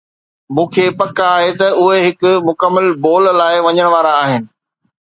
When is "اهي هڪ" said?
1.83-2.33